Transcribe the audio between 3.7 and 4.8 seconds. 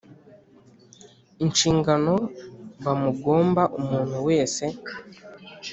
umuntu wese